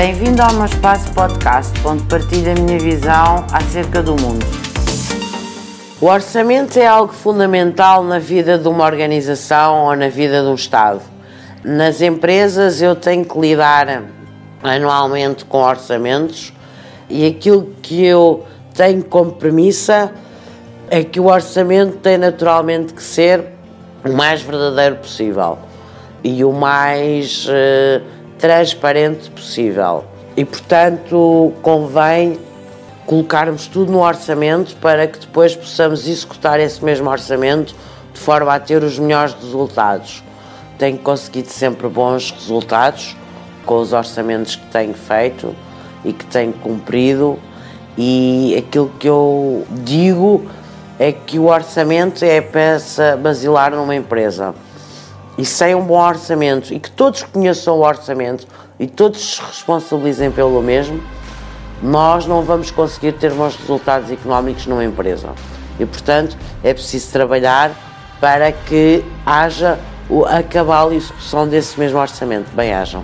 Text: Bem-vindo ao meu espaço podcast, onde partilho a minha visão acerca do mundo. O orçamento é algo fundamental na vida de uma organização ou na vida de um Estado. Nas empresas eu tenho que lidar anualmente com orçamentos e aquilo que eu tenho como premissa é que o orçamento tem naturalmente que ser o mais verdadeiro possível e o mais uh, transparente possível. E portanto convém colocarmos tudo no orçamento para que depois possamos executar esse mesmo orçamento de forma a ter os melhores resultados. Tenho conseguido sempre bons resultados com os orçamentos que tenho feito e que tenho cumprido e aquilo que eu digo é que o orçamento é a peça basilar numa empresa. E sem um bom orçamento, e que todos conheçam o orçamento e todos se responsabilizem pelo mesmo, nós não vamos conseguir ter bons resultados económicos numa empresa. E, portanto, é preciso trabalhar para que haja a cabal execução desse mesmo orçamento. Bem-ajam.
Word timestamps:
Bem-vindo 0.00 0.40
ao 0.40 0.54
meu 0.54 0.64
espaço 0.64 1.12
podcast, 1.12 1.78
onde 1.86 2.02
partilho 2.04 2.52
a 2.52 2.54
minha 2.54 2.78
visão 2.78 3.44
acerca 3.52 4.02
do 4.02 4.12
mundo. 4.12 4.46
O 6.00 6.06
orçamento 6.06 6.78
é 6.78 6.86
algo 6.86 7.12
fundamental 7.12 8.02
na 8.02 8.18
vida 8.18 8.56
de 8.56 8.66
uma 8.66 8.86
organização 8.86 9.84
ou 9.84 9.94
na 9.94 10.08
vida 10.08 10.40
de 10.40 10.48
um 10.48 10.54
Estado. 10.54 11.02
Nas 11.62 12.00
empresas 12.00 12.80
eu 12.80 12.96
tenho 12.96 13.26
que 13.26 13.38
lidar 13.38 14.04
anualmente 14.62 15.44
com 15.44 15.58
orçamentos 15.58 16.50
e 17.06 17.26
aquilo 17.26 17.68
que 17.82 18.02
eu 18.02 18.46
tenho 18.72 19.04
como 19.04 19.32
premissa 19.32 20.14
é 20.88 21.04
que 21.04 21.20
o 21.20 21.26
orçamento 21.26 21.98
tem 21.98 22.16
naturalmente 22.16 22.94
que 22.94 23.02
ser 23.02 23.48
o 24.02 24.14
mais 24.14 24.40
verdadeiro 24.40 24.96
possível 24.96 25.58
e 26.24 26.42
o 26.42 26.52
mais 26.52 27.46
uh, 27.46 28.19
transparente 28.40 29.30
possível. 29.30 30.04
E 30.36 30.44
portanto 30.44 31.52
convém 31.62 32.38
colocarmos 33.06 33.66
tudo 33.66 33.92
no 33.92 34.00
orçamento 34.00 34.76
para 34.76 35.06
que 35.06 35.18
depois 35.18 35.54
possamos 35.54 36.06
executar 36.06 36.60
esse 36.60 36.84
mesmo 36.84 37.10
orçamento 37.10 37.74
de 38.12 38.20
forma 38.20 38.54
a 38.54 38.58
ter 38.60 38.82
os 38.82 38.98
melhores 38.98 39.34
resultados. 39.34 40.22
Tenho 40.78 40.98
conseguido 40.98 41.48
sempre 41.48 41.88
bons 41.88 42.30
resultados 42.30 43.16
com 43.66 43.80
os 43.80 43.92
orçamentos 43.92 44.56
que 44.56 44.66
tenho 44.66 44.94
feito 44.94 45.54
e 46.04 46.12
que 46.12 46.24
tenho 46.24 46.52
cumprido 46.52 47.38
e 47.98 48.54
aquilo 48.56 48.90
que 48.98 49.08
eu 49.08 49.66
digo 49.70 50.46
é 50.98 51.12
que 51.12 51.38
o 51.38 51.46
orçamento 51.46 52.24
é 52.24 52.38
a 52.38 52.42
peça 52.42 53.16
basilar 53.16 53.72
numa 53.72 53.94
empresa. 53.94 54.54
E 55.40 55.44
sem 55.46 55.74
um 55.74 55.82
bom 55.82 55.98
orçamento, 55.98 56.70
e 56.74 56.78
que 56.78 56.90
todos 56.90 57.22
conheçam 57.22 57.78
o 57.78 57.80
orçamento 57.80 58.46
e 58.78 58.86
todos 58.86 59.36
se 59.36 59.40
responsabilizem 59.40 60.30
pelo 60.30 60.60
mesmo, 60.60 61.02
nós 61.82 62.26
não 62.26 62.42
vamos 62.42 62.70
conseguir 62.70 63.12
ter 63.12 63.32
bons 63.32 63.56
resultados 63.56 64.10
económicos 64.10 64.66
numa 64.66 64.84
empresa. 64.84 65.30
E, 65.78 65.86
portanto, 65.86 66.36
é 66.62 66.74
preciso 66.74 67.10
trabalhar 67.10 67.72
para 68.20 68.52
que 68.52 69.02
haja 69.24 69.78
a 70.28 70.42
cabal 70.42 70.92
execução 70.92 71.48
desse 71.48 71.80
mesmo 71.80 71.98
orçamento. 71.98 72.54
Bem-ajam. 72.54 73.02